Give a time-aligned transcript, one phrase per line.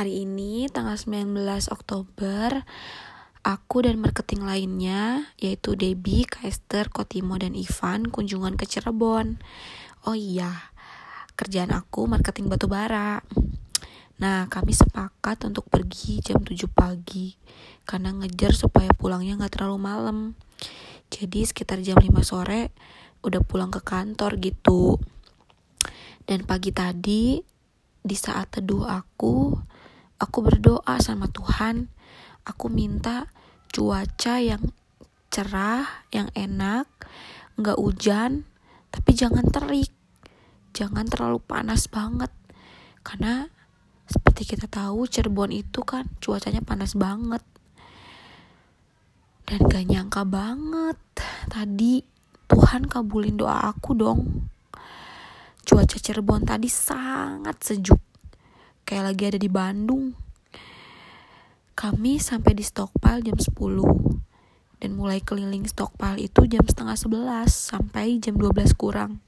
[0.00, 1.36] Hari ini tanggal 19
[1.76, 2.64] Oktober,
[3.44, 9.36] aku dan marketing lainnya yaitu Debbie, Kaister, Kotimo, dan Ivan kunjungan ke Cirebon.
[10.08, 10.72] Oh iya,
[11.36, 13.20] kerjaan aku marketing batubara.
[14.24, 17.36] Nah, kami sepakat untuk pergi jam 7 pagi
[17.84, 20.18] karena ngejar supaya pulangnya nggak terlalu malam.
[21.12, 22.72] Jadi sekitar jam 5 sore
[23.20, 24.96] udah pulang ke kantor gitu.
[26.24, 27.36] Dan pagi tadi
[28.00, 29.68] di saat teduh aku,
[30.20, 31.88] aku berdoa sama Tuhan,
[32.44, 33.32] aku minta
[33.72, 34.70] cuaca yang
[35.32, 36.84] cerah, yang enak,
[37.56, 38.44] nggak hujan,
[38.92, 39.90] tapi jangan terik,
[40.76, 42.28] jangan terlalu panas banget,
[43.00, 43.48] karena
[44.10, 47.46] seperti kita tahu Cirebon itu kan cuacanya panas banget.
[49.46, 50.98] Dan gak nyangka banget.
[51.46, 52.02] Tadi
[52.50, 54.50] Tuhan kabulin doa aku dong.
[55.62, 58.09] Cuaca Cirebon tadi sangat sejuk
[58.90, 60.18] kayak lagi ada di Bandung.
[61.78, 63.54] Kami sampai di Stokpal jam 10
[64.82, 69.22] dan mulai keliling Stokpal itu jam setengah 11 sampai jam 12 kurang.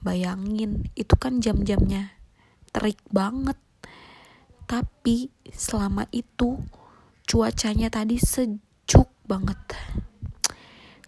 [0.00, 2.16] Bayangin, itu kan jam-jamnya
[2.72, 3.60] terik banget.
[4.64, 6.56] Tapi selama itu
[7.28, 9.60] cuacanya tadi sejuk banget.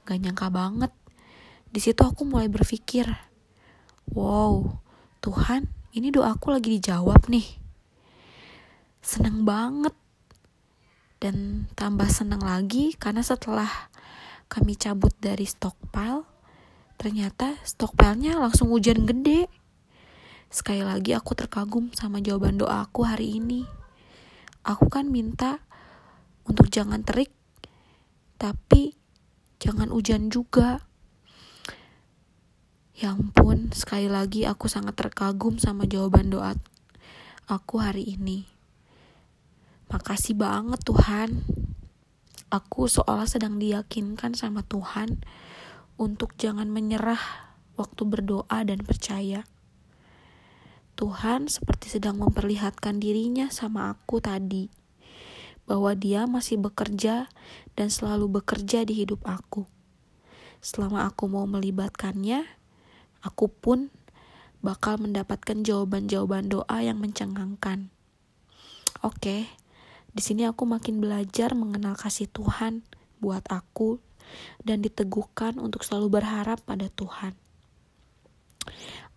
[0.04, 0.92] Gak nyangka banget.
[1.72, 3.08] Di situ aku mulai berpikir,
[4.12, 4.84] wow,
[5.24, 7.63] Tuhan ini doaku lagi dijawab nih.
[9.04, 9.92] Seneng banget.
[11.20, 13.68] Dan tambah seneng lagi karena setelah
[14.48, 16.24] kami cabut dari stockpile,
[16.96, 19.52] ternyata stockpile-nya langsung hujan gede.
[20.48, 23.68] Sekali lagi aku terkagum sama jawaban doaku hari ini.
[24.64, 25.60] Aku kan minta
[26.48, 27.32] untuk jangan terik,
[28.40, 28.96] tapi
[29.60, 30.80] jangan hujan juga.
[32.96, 36.56] Ya ampun, sekali lagi aku sangat terkagum sama jawaban doa
[37.50, 38.53] aku hari ini.
[39.94, 41.46] Makasih banget Tuhan.
[42.50, 45.22] Aku seolah sedang diyakinkan sama Tuhan
[45.94, 47.22] untuk jangan menyerah
[47.78, 49.46] waktu berdoa dan percaya.
[50.98, 54.66] Tuhan seperti sedang memperlihatkan dirinya sama aku tadi,
[55.70, 57.30] bahwa Dia masih bekerja
[57.78, 59.62] dan selalu bekerja di hidup aku.
[60.58, 62.42] Selama aku mau melibatkannya,
[63.22, 63.94] aku pun
[64.58, 67.94] bakal mendapatkan jawaban-jawaban doa yang mencengangkan.
[69.06, 69.46] Oke,
[70.14, 72.86] di sini aku makin belajar mengenal kasih Tuhan
[73.18, 73.98] buat aku
[74.62, 77.34] dan diteguhkan untuk selalu berharap pada Tuhan.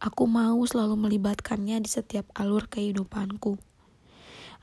[0.02, 3.62] Aku mau selalu melibatkannya di setiap alur kehidupanku.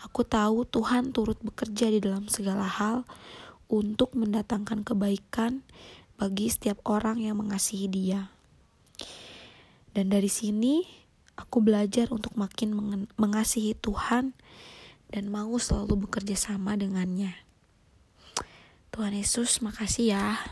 [0.03, 3.07] Aku tahu Tuhan turut bekerja di dalam segala hal
[3.71, 5.63] untuk mendatangkan kebaikan
[6.19, 8.31] bagi setiap orang yang mengasihi Dia.
[9.95, 10.83] Dan dari sini
[11.39, 12.75] aku belajar untuk makin
[13.15, 14.35] mengasihi Tuhan
[15.15, 17.39] dan mau selalu bekerja sama dengannya.
[18.91, 20.43] Tuhan Yesus, makasih ya.